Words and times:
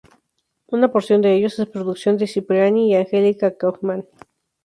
Una 0.67 0.91
porción 0.91 1.21
de 1.21 1.35
ellos 1.35 1.59
es 1.59 1.69
producción 1.69 2.17
de 2.17 2.25
Cipriani 2.25 2.89
y 2.89 2.95
Angelica 2.95 3.55
Kauffman. 3.55 4.07